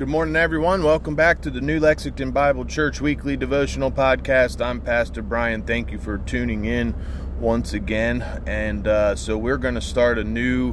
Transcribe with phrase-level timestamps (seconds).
[0.00, 0.82] Good morning, everyone.
[0.82, 4.64] Welcome back to the New Lexington Bible Church Weekly Devotional Podcast.
[4.64, 5.62] I'm Pastor Brian.
[5.62, 6.94] Thank you for tuning in
[7.38, 8.22] once again.
[8.46, 10.72] And uh, so we're going to start a new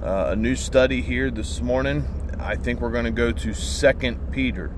[0.00, 2.04] uh, a new study here this morning.
[2.38, 4.72] I think we're going to go to Second Peter.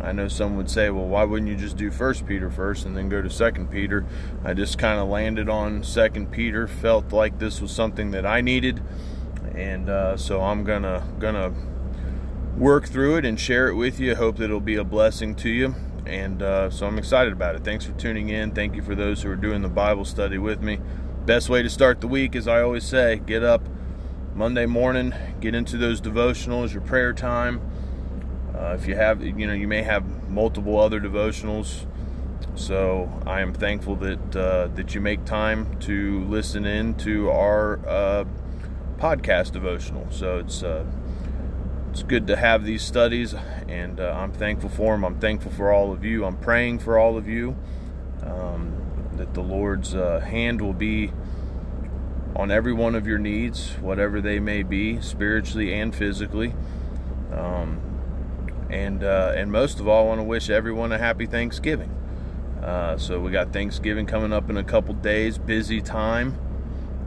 [0.00, 2.96] I know some would say, well, why wouldn't you just do First Peter first and
[2.96, 4.06] then go to Second Peter?
[4.44, 6.68] I just kind of landed on Second Peter.
[6.68, 8.84] Felt like this was something that I needed,
[9.52, 11.52] and uh, so I'm gonna gonna
[12.56, 14.16] work through it and share it with you.
[14.16, 15.74] Hope that it'll be a blessing to you.
[16.06, 17.64] And uh, so I'm excited about it.
[17.64, 18.52] Thanks for tuning in.
[18.52, 20.78] Thank you for those who are doing the Bible study with me.
[21.26, 23.62] Best way to start the week, as I always say, get up
[24.34, 27.60] Monday morning, get into those devotionals, your prayer time.
[28.54, 31.86] Uh, if you have, you know, you may have multiple other devotionals.
[32.54, 37.80] So I am thankful that uh, that you make time to listen in to our
[37.86, 38.24] uh,
[38.98, 40.06] podcast devotional.
[40.10, 40.84] So it's uh,
[41.96, 43.34] it's good to have these studies,
[43.68, 45.02] and uh, I'm thankful for them.
[45.02, 46.26] I'm thankful for all of you.
[46.26, 47.56] I'm praying for all of you
[48.22, 48.76] um,
[49.14, 51.10] that the Lord's uh, hand will be
[52.34, 56.52] on every one of your needs, whatever they may be, spiritually and physically.
[57.32, 57.80] Um,
[58.68, 61.96] and uh, and most of all, I want to wish everyone a happy Thanksgiving.
[62.62, 65.38] Uh, so we got Thanksgiving coming up in a couple days.
[65.38, 66.36] Busy time.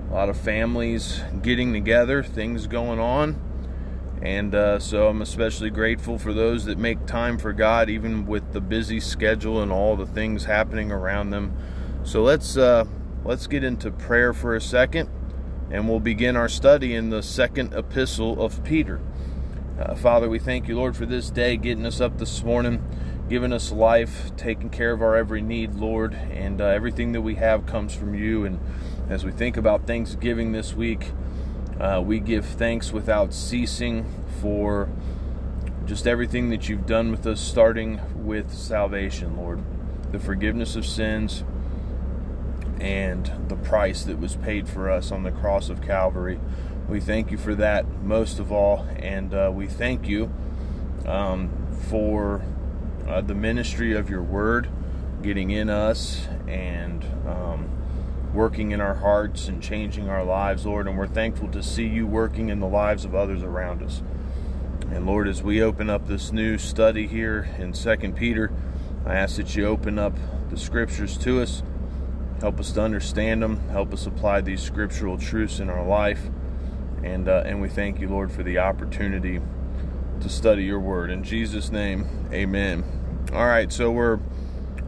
[0.10, 2.24] A lot of families getting together.
[2.24, 3.49] Things going on.
[4.22, 8.52] And uh, so I'm especially grateful for those that make time for God, even with
[8.52, 11.56] the busy schedule and all the things happening around them.
[12.04, 12.86] So let's uh,
[13.24, 15.10] let's get into prayer for a second,
[15.72, 19.00] and we'll begin our study in the second epistle of Peter.
[19.80, 22.84] Uh, Father, we thank you, Lord, for this day, getting us up this morning,
[23.30, 27.36] giving us life, taking care of our every need, Lord, and uh, everything that we
[27.36, 28.44] have comes from you.
[28.44, 28.60] And
[29.10, 31.12] as we think about Thanksgiving this week.
[31.80, 34.06] Uh, we give thanks without ceasing
[34.42, 34.90] for
[35.86, 39.64] just everything that you've done with us, starting with salvation, Lord.
[40.12, 41.44] The forgiveness of sins
[42.80, 46.40] and the price that was paid for us on the cross of Calvary.
[46.88, 50.32] We thank you for that most of all, and uh, we thank you
[51.06, 51.50] um,
[51.90, 52.42] for
[53.08, 54.70] uh, the ministry of your word
[55.22, 57.70] getting in us and um,
[58.34, 60.88] working in our hearts and changing our lives, Lord.
[60.88, 64.02] And we're thankful to see you working in the lives of others around us.
[64.92, 68.52] And Lord, as we open up this new study here in Second Peter,
[69.06, 70.18] I ask that you open up
[70.50, 71.64] the scriptures to us,
[72.42, 76.30] help us to understand them, help us apply these scriptural truths in our life.
[77.04, 79.40] And, uh, and we thank you, Lord, for the opportunity
[80.22, 81.12] to study your word.
[81.12, 82.84] In Jesus' name, amen.
[83.32, 84.20] All right, so we're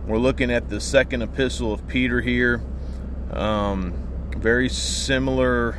[0.08, 2.60] we're looking at the second epistle of Peter here.
[3.32, 3.94] Um,
[4.38, 5.78] very similar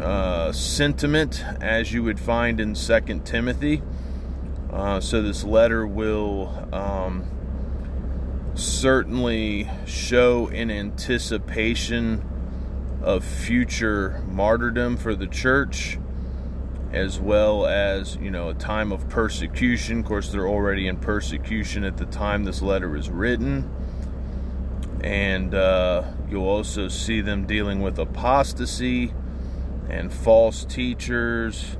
[0.00, 3.82] uh, sentiment as you would find in Second Timothy.
[4.70, 7.24] Uh, so this letter will um,
[8.54, 12.24] certainly show an anticipation
[13.02, 15.98] of future martyrdom for the church
[16.92, 21.84] as well as you know a time of persecution of course they're already in persecution
[21.84, 23.70] at the time this letter is written
[25.02, 29.12] and uh, you'll also see them dealing with apostasy
[29.88, 31.76] and false teachers.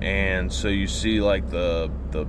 [0.00, 2.26] And so you see like the the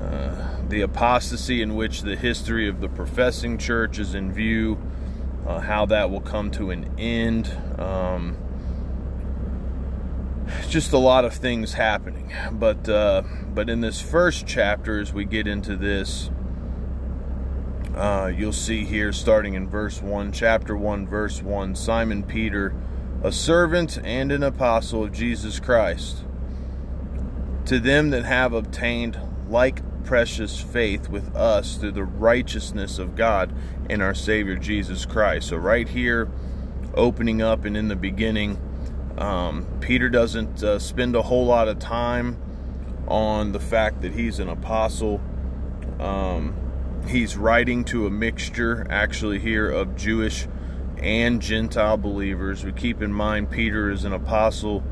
[0.00, 4.78] uh, the apostasy in which the history of the professing church is in view
[5.46, 7.48] uh, how that will come to an end.
[7.78, 8.36] Um,
[10.68, 12.32] just a lot of things happening.
[12.52, 13.22] But uh,
[13.52, 16.30] but in this first chapter as we get into this
[18.00, 22.74] uh, you'll see here, starting in verse 1, chapter 1, verse 1 Simon Peter,
[23.22, 26.24] a servant and an apostle of Jesus Christ,
[27.66, 29.18] to them that have obtained
[29.50, 33.54] like precious faith with us through the righteousness of God
[33.90, 35.48] and our Savior Jesus Christ.
[35.48, 36.30] So, right here,
[36.94, 38.58] opening up and in the beginning,
[39.18, 42.40] um, Peter doesn't uh, spend a whole lot of time
[43.06, 45.20] on the fact that he's an apostle.
[45.98, 46.69] Um,
[47.08, 50.46] he's writing to a mixture actually here of Jewish
[50.98, 52.64] and Gentile believers.
[52.64, 54.82] We keep in mind Peter is an apostle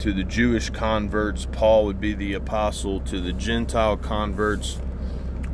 [0.00, 4.80] to the Jewish converts, Paul would be the apostle to the Gentile converts.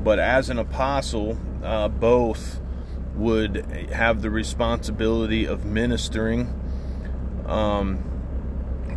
[0.02, 2.60] But as an apostle, uh, both
[3.16, 6.54] would have the responsibility of ministering.
[7.44, 8.04] Um,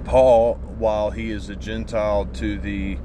[0.06, 3.00] Paul, while he is a Gentile to the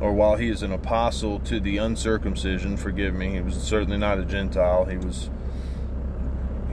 [0.00, 4.18] or while he is an apostle to the uncircumcision, forgive me, he was certainly not
[4.18, 4.84] a Gentile.
[4.84, 5.30] He was,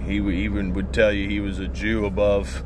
[0.05, 2.63] he even would tell you he was a Jew above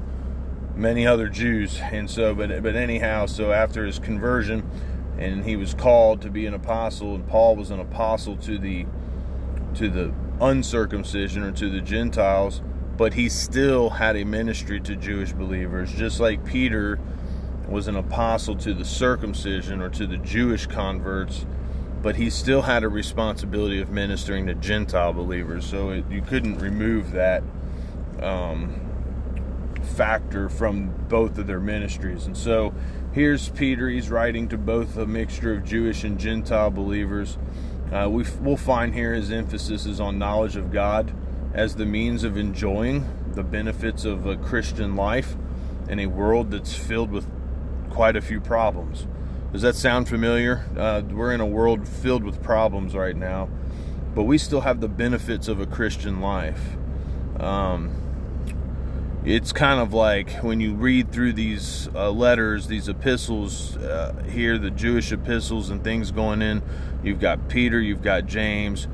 [0.76, 1.80] many other Jews.
[1.92, 4.70] And so, but but anyhow, so after his conversion,
[5.18, 8.86] and he was called to be an apostle, and Paul was an apostle to the
[9.76, 12.62] to the uncircumcision or to the Gentiles,
[12.96, 17.00] but he still had a ministry to Jewish believers, just like Peter
[17.70, 21.46] was an apostle to the circumcision or to the Jewish converts,
[22.02, 25.66] but he still had a responsibility of ministering to Gentile believers.
[25.66, 27.44] So it, you couldn't remove that
[28.22, 28.80] um,
[29.96, 32.26] factor from both of their ministries.
[32.26, 32.74] And so
[33.14, 33.90] here's Peter.
[33.90, 37.38] He's writing to both a mixture of Jewish and Gentile believers.
[37.92, 41.14] Uh, we will find here his emphasis is on knowledge of God
[41.54, 45.36] as the means of enjoying the benefits of a Christian life
[45.88, 47.26] in a world that's filled with
[47.98, 49.08] quite a few problems.
[49.52, 50.64] Does that sound familiar?
[50.78, 53.50] Uh, we're in a world filled with problems right now,
[54.14, 56.78] but we still have the benefits of a Christian life.
[57.40, 57.90] Um,
[59.26, 64.60] it's kind of like when you read through these uh, letters, these epistles uh, here,
[64.60, 66.62] the Jewish epistles and things going in.
[67.04, 68.88] You've got Peter, you've got James,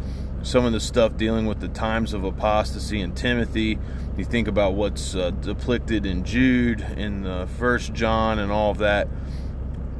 [0.43, 3.79] some of the stuff dealing with the times of apostasy in Timothy.
[4.17, 8.77] You think about what's uh, depicted in Jude, in the First John, and all of
[8.77, 9.07] that.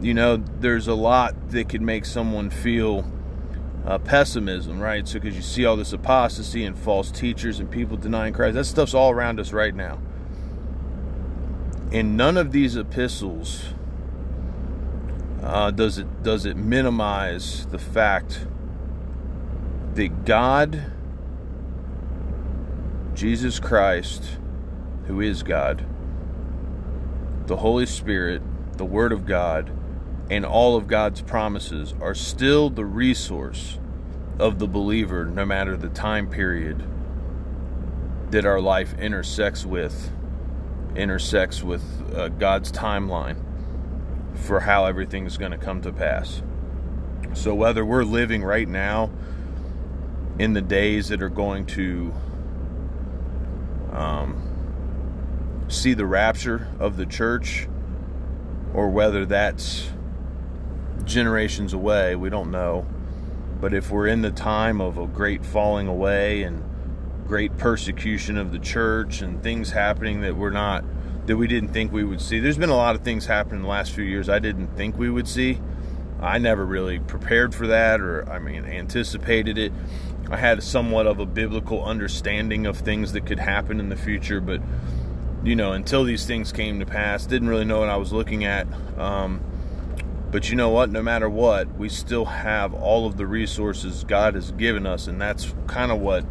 [0.02, 3.10] You know, there's a lot that could make someone feel
[3.86, 5.08] uh, pessimism, right?
[5.08, 8.66] So, because you see all this apostasy and false teachers and people denying Christ, that
[8.66, 10.00] stuff's all around us right now.
[11.90, 13.74] In none of these epistles
[15.42, 18.48] uh, does it does it minimize the fact
[19.96, 20.92] that God,
[23.14, 24.38] Jesus Christ,
[25.06, 25.86] who is God,
[27.46, 28.42] the Holy Spirit,
[28.78, 29.72] the Word of God,
[30.32, 33.78] and all of God's promises are still the resource
[34.40, 36.88] of the believer, no matter the time period
[38.32, 40.12] that our life intersects with,
[40.96, 41.84] intersects with
[42.16, 43.38] uh, God's timeline
[44.34, 46.42] for how everything is going to come to pass.
[47.34, 49.12] So, whether we're living right now
[50.40, 52.14] in the days that are going to
[53.92, 57.68] um, see the rapture of the church,
[58.74, 59.90] or whether that's
[61.06, 62.88] generations away, we don't know.
[63.62, 66.64] But if we're in the time of a great falling away and
[67.26, 70.84] great persecution of the church and things happening that we're not
[71.26, 72.40] that we didn't think we would see.
[72.40, 74.98] There's been a lot of things happen in the last few years I didn't think
[74.98, 75.62] we would see.
[76.20, 79.72] I never really prepared for that or I mean anticipated it.
[80.30, 84.42] I had somewhat of a biblical understanding of things that could happen in the future,
[84.42, 84.62] but
[85.44, 88.46] you know, until these things came to pass, didn't really know what I was looking
[88.46, 88.66] at.
[88.98, 89.42] Um,
[90.32, 90.90] but you know what?
[90.90, 95.22] No matter what, we still have all of the resources God has given us, and
[95.22, 96.26] that's kind of what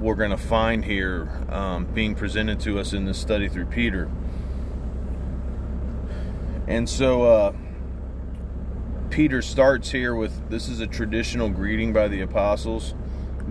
[0.00, 4.10] we're going to find here um, being presented to us in this study through Peter.
[6.66, 7.52] And so, uh,
[9.10, 12.94] Peter starts here with this is a traditional greeting by the apostles,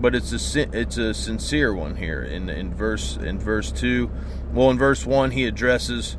[0.02, 4.10] but it's a it's a sincere one here in in verse in verse 2.
[4.52, 6.16] Well, in verse 1 he addresses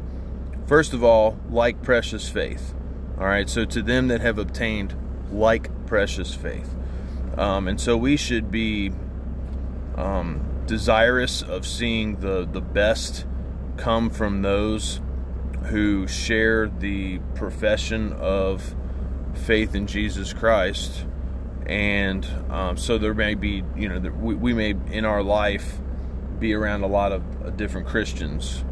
[0.65, 2.73] first of all like precious faith.
[3.19, 4.95] All right, so to them that have obtained
[5.31, 6.73] like precious faith.
[7.37, 8.91] Um, and so we should be
[9.97, 13.25] um, desirous of seeing the the best
[13.75, 15.01] come from those
[15.65, 18.75] who share the profession of
[19.33, 21.05] faith in Jesus Christ,
[21.65, 25.77] and um, so there may be, you know, we, we may in our life
[26.39, 28.63] be around a lot of uh, different Christians.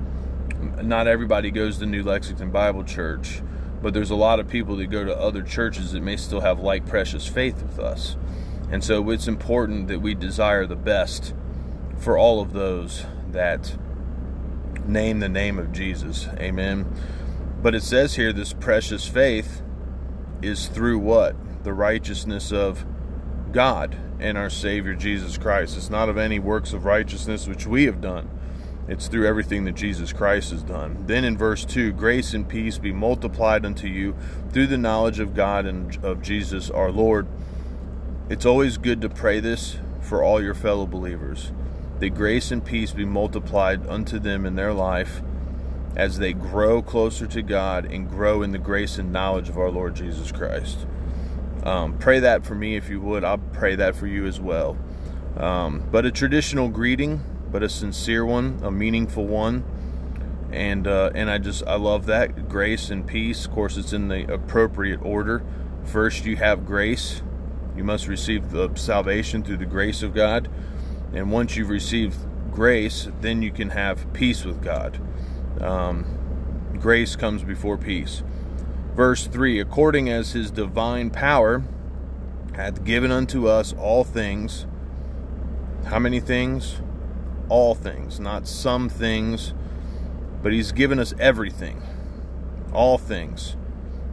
[0.82, 3.42] Not everybody goes to New Lexington Bible Church,
[3.82, 6.60] but there's a lot of people that go to other churches that may still have
[6.60, 8.16] like precious faith with us.
[8.72, 11.34] And so it's important that we desire the best
[11.98, 13.76] for all of those that
[14.86, 16.28] name the name of Jesus.
[16.38, 16.86] Amen.
[17.62, 19.62] But it says here this precious faith
[20.42, 21.36] is through what?
[21.64, 22.86] The righteousness of
[23.52, 25.78] God and our Savior Jesus Christ.
[25.78, 28.30] It's not of any works of righteousness which we have done.
[28.88, 31.06] It's through everything that Jesus Christ has done.
[31.08, 34.16] Then in verse 2, grace and peace be multiplied unto you
[34.52, 37.28] through the knowledge of God and of Jesus our Lord.
[38.30, 41.52] It's always good to pray this for all your fellow believers.
[42.00, 45.22] That grace and peace be multiplied unto them in their life
[45.96, 49.70] as they grow closer to God and grow in the grace and knowledge of our
[49.70, 50.86] Lord Jesus Christ.
[51.64, 53.24] Um, pray that for me if you would.
[53.24, 54.78] I'll pray that for you as well.
[55.38, 59.64] Um, but a traditional greeting, but a sincere one, a meaningful one.
[60.52, 63.46] And uh, and I just I love that grace and peace.
[63.46, 65.44] Of course, it's in the appropriate order.
[65.86, 67.22] First, you have grace.
[67.76, 70.50] You must receive the salvation through the grace of God.
[71.14, 72.18] And once you've received
[72.52, 75.00] grace, then you can have peace with God.
[75.62, 76.06] Um,
[76.80, 78.24] grace comes before peace.
[78.96, 81.64] Verse 3 According as his divine power
[82.56, 84.66] hath given unto us all things.
[85.86, 86.82] How many things?
[87.50, 89.54] All things, not some things,
[90.42, 91.82] but he's given us everything.
[92.74, 93.56] All things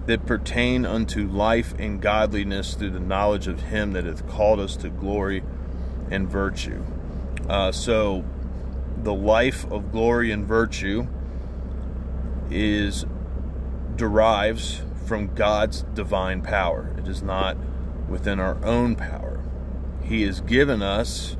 [0.06, 4.76] that pertain unto life and godliness through the knowledge of him that hath called us
[4.76, 5.42] to glory
[6.10, 6.84] and virtue.
[7.48, 8.24] Uh, so,
[8.96, 11.06] the life of glory and virtue
[12.50, 13.04] is
[13.98, 16.94] derives from God's divine power.
[16.96, 17.58] It is not
[18.08, 19.44] within our own power.
[20.02, 21.36] He has given us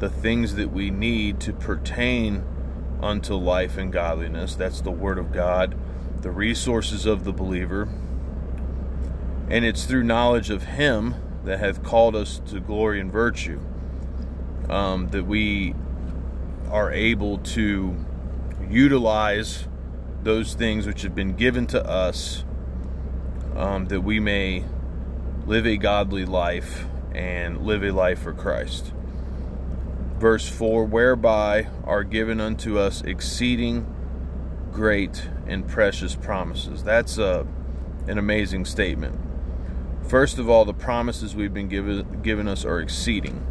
[0.00, 2.44] the things that we need to pertain
[3.00, 4.56] unto life and godliness.
[4.56, 5.76] That's the Word of God,
[6.22, 7.88] the resources of the believer.
[9.48, 13.60] And it's through knowledge of Him that hath called us to glory and virtue
[14.68, 15.74] um, that we
[16.70, 17.94] are able to
[18.68, 19.68] utilize
[20.22, 22.44] those things which have been given to us
[23.56, 24.64] um, that we may
[25.46, 28.92] live a godly life and live a life for Christ.
[30.18, 33.92] Verse 4 Whereby are given unto us exceeding
[34.72, 36.84] great and precious promises.
[36.84, 37.46] That's a,
[38.06, 39.18] an amazing statement.
[40.08, 43.46] First of all, the promises we've been given, given us are exceeding.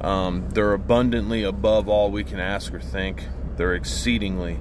[0.00, 3.24] Um, they're abundantly above all we can ask or think.
[3.56, 4.60] They're exceedingly,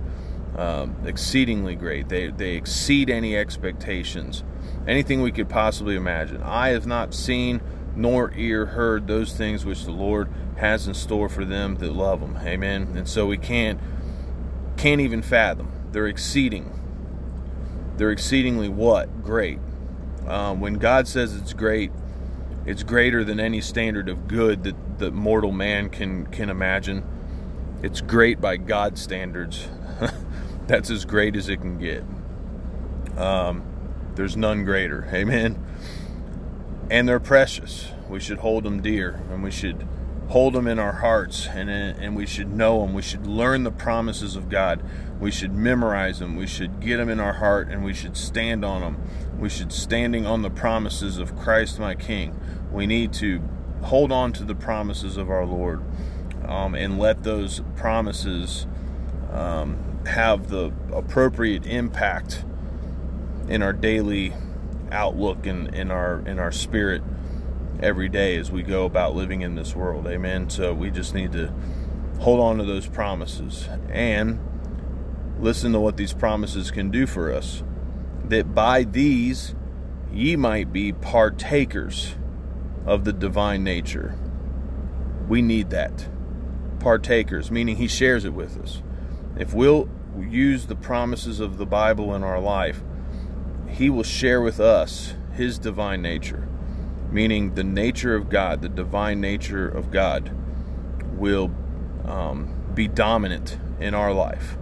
[0.55, 2.09] um, exceedingly great.
[2.09, 4.43] They they exceed any expectations,
[4.87, 6.41] anything we could possibly imagine.
[6.43, 7.61] I have not seen
[7.95, 12.21] nor ear heard those things which the Lord has in store for them that love
[12.21, 12.37] Him.
[12.37, 12.93] Amen.
[12.95, 13.79] And so we can't
[14.77, 15.71] can't even fathom.
[15.91, 16.71] They're exceeding.
[17.97, 19.59] They're exceedingly what great.
[20.27, 21.91] Um, when God says it's great,
[22.65, 27.03] it's greater than any standard of good that that mortal man can can imagine.
[27.81, 29.69] It's great by God's standards.
[30.67, 32.03] That's as great as it can get.
[33.17, 33.63] Um,
[34.15, 35.09] there's none greater.
[35.13, 35.63] Amen.
[36.89, 37.91] And they're precious.
[38.09, 39.87] We should hold them dear, and we should
[40.29, 42.93] hold them in our hearts, and and we should know them.
[42.93, 44.81] We should learn the promises of God.
[45.19, 46.35] We should memorize them.
[46.35, 49.01] We should get them in our heart, and we should stand on them.
[49.37, 52.39] We should standing on the promises of Christ, my King.
[52.71, 53.41] We need to
[53.83, 55.81] hold on to the promises of our Lord
[56.45, 58.65] um, and let those promises
[59.31, 62.43] um, have the appropriate impact
[63.47, 64.33] in our daily
[64.91, 67.01] outlook and in our in our spirit
[67.79, 70.07] every day as we go about living in this world.
[70.07, 70.49] Amen.
[70.49, 71.53] So we just need to
[72.19, 74.39] hold on to those promises and
[75.39, 77.63] listen to what these promises can do for us.
[78.25, 79.53] That by these
[80.11, 82.15] ye might be partakers
[82.85, 84.17] of the divine nature.
[85.27, 86.07] We need that.
[86.79, 88.81] Partakers, meaning He shares it with us.
[89.37, 89.89] If we'll
[90.21, 92.81] use the promises of the Bible in our life,
[93.69, 96.47] He will share with us His divine nature,
[97.11, 100.31] meaning the nature of God, the divine nature of God,
[101.17, 101.51] will
[102.05, 104.57] um, be dominant in our life.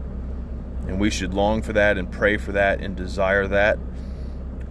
[0.88, 3.79] And we should long for that and pray for that and desire that.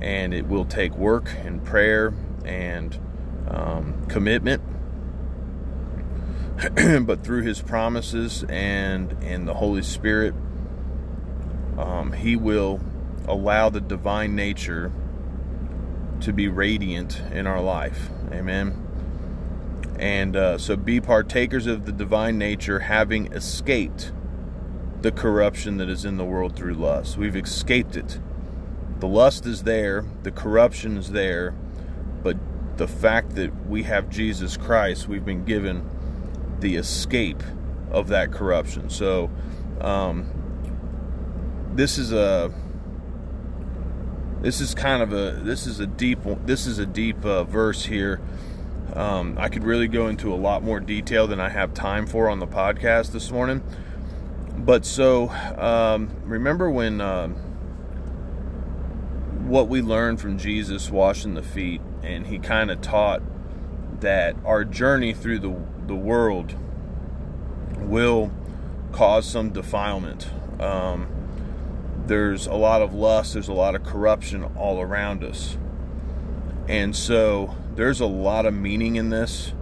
[0.00, 2.14] And it will take work and prayer
[2.44, 2.98] and
[3.48, 4.62] um, commitment,
[7.06, 10.34] but through His promises and in the Holy Spirit,
[11.78, 12.81] um, He will
[13.26, 14.93] allow the divine nature
[16.21, 18.09] to be radiant in our life.
[18.33, 18.81] Amen.
[19.99, 24.12] And uh, so be partakers of the divine nature, having escaped
[25.02, 27.16] the corruption that is in the world through lust.
[27.16, 28.19] We've escaped it.
[29.00, 31.54] The lust is there, the corruption is there,
[32.23, 32.37] but
[32.78, 35.88] the fact that we have Jesus Christ, we've been given
[36.61, 37.43] the escape
[37.90, 38.88] of that corruption.
[38.88, 39.31] So,
[39.81, 40.31] um,
[41.75, 42.52] this is a
[44.40, 47.85] this is kind of a this is a deep this is a deep uh, verse
[47.87, 48.21] here.
[48.93, 52.28] Um, I could really go into a lot more detail than I have time for
[52.28, 53.62] on the podcast this morning.
[54.57, 57.28] But so um, remember when uh,
[59.47, 63.23] what we learned from Jesus washing the feet and he kind of taught
[64.00, 66.54] that our journey through the, the world
[67.78, 68.31] will
[68.93, 70.28] cause some defilement.
[70.61, 71.13] Um,
[72.06, 75.56] there's a lot of lust, there's a lot of corruption all around us.
[76.68, 79.52] And so there's a lot of meaning in this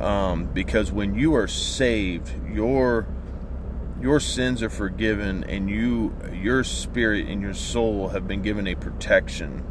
[0.00, 3.06] um, because when you are saved, your
[4.00, 8.74] your sins are forgiven and you your spirit and your soul have been given a
[8.74, 9.64] protection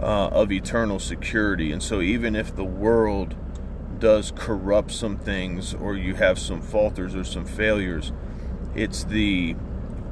[0.00, 1.72] uh, of eternal security.
[1.72, 3.34] And so, even if the world
[3.98, 8.12] does corrupt some things, or you have some falters or some failures,
[8.74, 9.56] it's the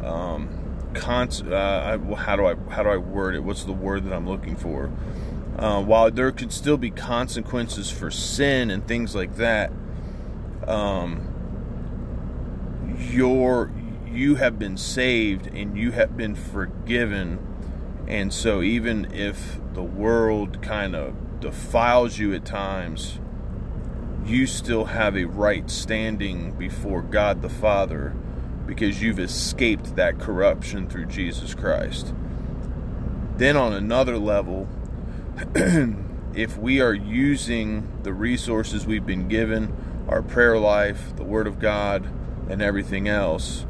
[0.03, 0.64] um,
[0.95, 3.45] cons- uh, how do I how do I word it?
[3.45, 4.91] What's the word that I'm looking for?
[5.59, 9.71] Uh, while there could still be consequences for sin and things like that,
[10.67, 11.29] um,
[12.99, 13.71] your
[14.07, 17.39] you have been saved and you have been forgiven,
[18.09, 23.19] and so even if the world kind of defiles you at times,
[24.25, 28.15] you still have a right standing before God the Father
[28.67, 32.15] because you've escaped that corruption through Jesus Christ.
[33.37, 34.69] Then, on another level,
[36.35, 39.75] if we are using the resources we've been given,
[40.09, 42.09] our prayer life, the Word of God,
[42.49, 43.67] and everything else,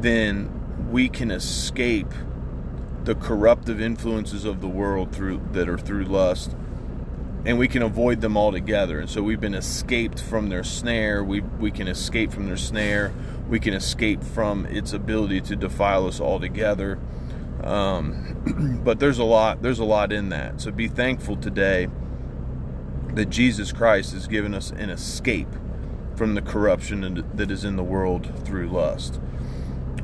[0.00, 2.12] then we can escape
[3.04, 6.54] the corruptive influences of the world through that are through lust
[7.46, 8.98] and we can avoid them altogether.
[8.98, 11.22] And so we've been escaped from their snare.
[11.22, 13.12] We we can escape from their snare.
[13.48, 16.98] We can escape from its ability to defile us altogether.
[17.62, 20.60] Um, but there's a lot there's a lot in that.
[20.60, 21.88] So be thankful today
[23.14, 25.48] that Jesus Christ has given us an escape
[26.16, 29.20] from the corruption that is in the world through lust.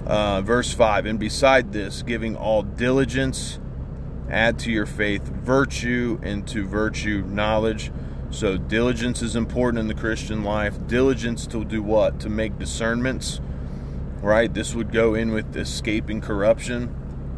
[0.07, 3.61] Uh, verse 5 And beside this, giving all diligence,
[4.31, 7.91] add to your faith virtue, and to virtue knowledge.
[8.31, 10.87] So, diligence is important in the Christian life.
[10.87, 12.21] Diligence to do what?
[12.21, 13.41] To make discernments,
[14.23, 14.53] right?
[14.53, 16.95] This would go in with escaping corruption.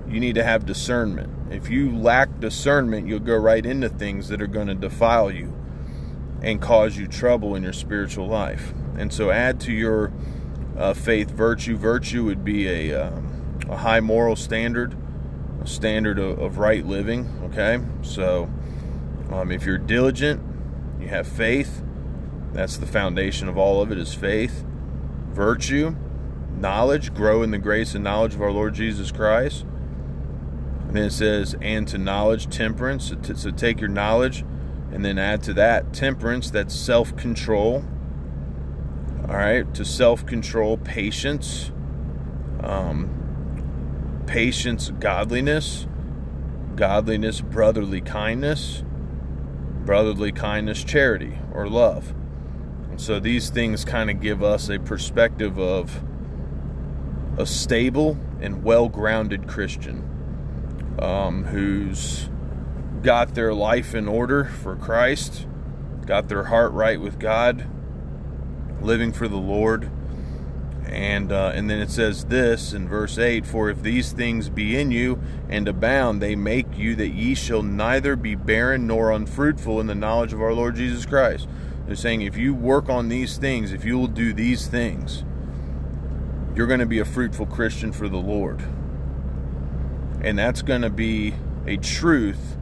[0.08, 1.52] You need to have discernment.
[1.52, 5.58] If you lack discernment, you'll go right into things that are going to defile you
[6.42, 8.74] and cause you trouble in your spiritual life.
[8.98, 10.12] And so, add to your
[10.76, 11.76] uh, faith virtue.
[11.76, 14.94] Virtue would be a, um, a high moral standard,
[15.68, 17.28] standard of, of right living.
[17.44, 18.50] Okay, so
[19.30, 20.40] um, if you're diligent,
[21.00, 21.82] you have faith.
[22.52, 24.64] That's the foundation of all of it is faith,
[25.28, 25.96] virtue,
[26.54, 29.64] knowledge, grow in the grace and knowledge of our Lord Jesus Christ.
[30.86, 33.08] And then it says, and to knowledge, temperance.
[33.08, 34.44] So, to, so take your knowledge
[34.92, 37.84] and then add to that temperance, that's self control.
[39.26, 41.72] All right, to self control, patience,
[42.62, 43.21] um,
[44.26, 45.86] patience, godliness,
[46.76, 48.82] godliness, brotherly kindness,
[49.84, 52.14] brotherly kindness, charity, or love.
[52.90, 56.02] And so these things kind of give us a perspective of
[57.38, 60.08] a stable and well grounded Christian
[60.98, 62.28] um, who's
[63.02, 65.46] got their life in order for Christ,
[66.06, 67.66] got their heart right with God,
[68.80, 69.90] living for the Lord.
[70.86, 74.78] And uh, and then it says this in verse 8 For if these things be
[74.78, 79.80] in you and abound, they make you that ye shall neither be barren nor unfruitful
[79.80, 81.48] in the knowledge of our Lord Jesus Christ.
[81.86, 85.24] They're saying if you work on these things, if you will do these things,
[86.54, 88.62] you're going to be a fruitful Christian for the Lord.
[90.20, 91.34] And that's going to be
[91.66, 92.56] a truth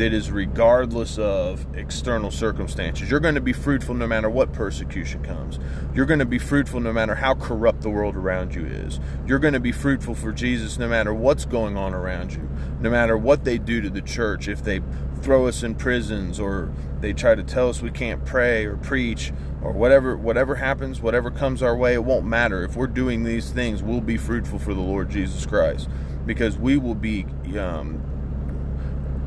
[0.00, 3.10] that is regardless of external circumstances.
[3.10, 5.58] You're going to be fruitful no matter what persecution comes.
[5.94, 8.98] You're going to be fruitful no matter how corrupt the world around you is.
[9.26, 12.48] You're going to be fruitful for Jesus no matter what's going on around you,
[12.80, 14.48] no matter what they do to the church.
[14.48, 14.80] If they
[15.20, 19.34] throw us in prisons or they try to tell us we can't pray or preach
[19.60, 22.64] or whatever whatever happens, whatever comes our way, it won't matter.
[22.64, 25.90] If we're doing these things, we'll be fruitful for the Lord Jesus Christ
[26.24, 27.26] because we will be
[27.58, 28.00] um,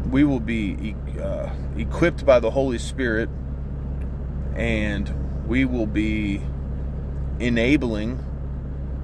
[0.10, 3.30] we will be uh, equipped by the Holy Spirit
[4.56, 6.42] and we will be
[7.40, 8.24] enabling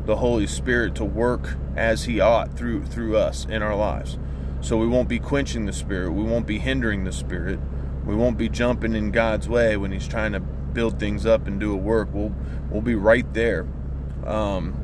[0.06, 4.18] the Holy Spirit to work as he ought through through us in our lives.
[4.62, 7.60] So we won't be quenching the spirit, we won't be hindering the spirit.
[8.06, 11.60] We won't be jumping in God's way when he's trying to build things up and
[11.60, 12.10] do a work.
[12.12, 12.34] We'll
[12.72, 13.68] we'll be right there.
[14.26, 14.79] Um,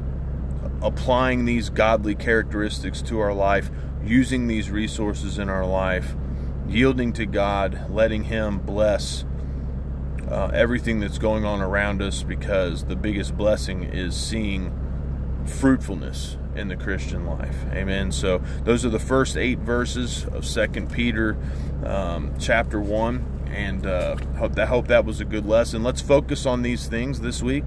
[0.82, 3.70] applying these godly characteristics to our life
[4.04, 6.16] using these resources in our life,
[6.68, 9.26] yielding to God, letting Him bless
[10.30, 14.74] uh, everything that's going on around us because the biggest blessing is seeing
[15.46, 17.58] fruitfulness in the Christian life.
[17.72, 18.12] Amen.
[18.12, 21.38] So those are the first eight verses of Second Peter
[21.86, 25.84] um, chapter one, and uh, hope that hope that was a good lesson.
[25.84, 27.66] Let's focus on these things this week: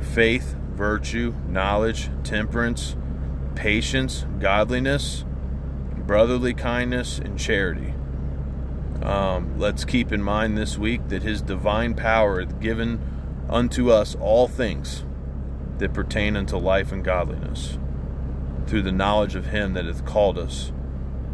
[0.00, 2.96] faith, virtue, knowledge, temperance,
[3.54, 5.24] patience, godliness
[6.06, 7.94] brotherly kindness, and charity.
[9.02, 13.00] Um, let's keep in mind this week that His divine power hath given
[13.48, 15.04] unto us all things
[15.78, 17.78] that pertain unto life and godliness
[18.66, 20.72] through the knowledge of Him that hath called us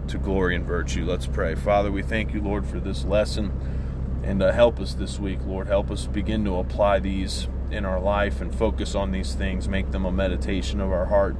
[0.08, 1.04] to glory and virtue.
[1.04, 1.54] Let's pray.
[1.54, 3.52] Father, we thank you, Lord, for this lesson.
[4.24, 5.68] And uh, help us this week, Lord.
[5.68, 9.68] Help us begin to apply these in our life and focus on these things.
[9.68, 11.36] Make them a meditation of our heart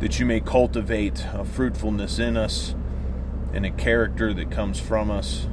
[0.00, 2.74] that you may cultivate a fruitfulness in us
[3.52, 5.46] and a character that comes from us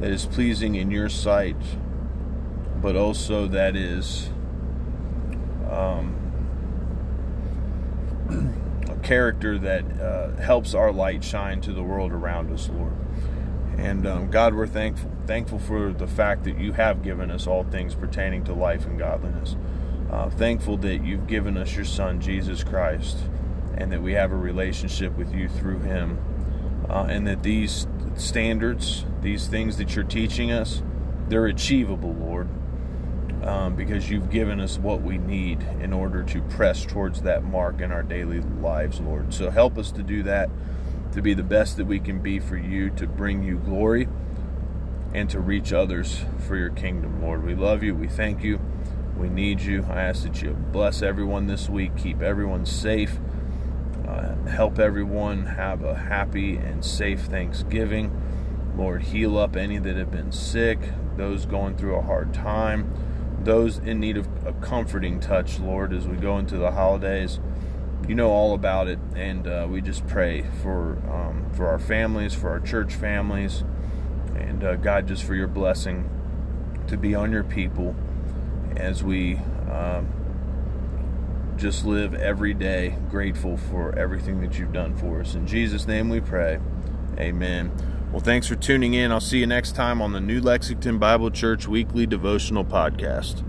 [0.00, 1.56] that is pleasing in your sight,
[2.82, 4.30] but also that is
[5.70, 6.16] um,
[8.90, 12.92] a character that uh, helps our light shine to the world around us, Lord.
[13.80, 17.64] And um, God, we're thankful, thankful for the fact that you have given us all
[17.64, 19.56] things pertaining to life and godliness.
[20.10, 23.16] Uh, thankful that you've given us your Son, Jesus Christ,
[23.78, 26.18] and that we have a relationship with you through him.
[26.90, 30.82] Uh, and that these standards, these things that you're teaching us,
[31.28, 32.48] they're achievable, Lord,
[33.42, 37.80] um, because you've given us what we need in order to press towards that mark
[37.80, 39.32] in our daily lives, Lord.
[39.32, 40.50] So help us to do that,
[41.12, 44.08] to be the best that we can be for you, to bring you glory,
[45.12, 47.44] and to reach others for your kingdom, Lord.
[47.44, 47.94] We love you.
[47.94, 48.60] We thank you.
[49.16, 49.86] We need you.
[49.90, 53.18] I ask that you bless everyone this week, keep everyone safe.
[54.06, 58.10] Uh, help everyone have a happy and safe Thanksgiving.
[58.76, 60.78] Lord, heal up any that have been sick,
[61.16, 62.90] those going through a hard time,
[63.42, 67.40] those in need of a comforting touch, Lord, as we go into the holidays.
[68.08, 72.34] You know all about it, and uh, we just pray for um, for our families,
[72.34, 73.62] for our church families,
[74.34, 76.08] and uh, God, just for your blessing
[76.88, 77.94] to be on your people
[78.76, 79.36] as we
[79.70, 80.08] um,
[81.56, 85.34] just live every day grateful for everything that you've done for us.
[85.34, 86.58] In Jesus' name we pray.
[87.18, 87.70] Amen.
[88.10, 89.12] Well, thanks for tuning in.
[89.12, 93.44] I'll see you next time on the New Lexington Bible Church Weekly Devotional Podcast.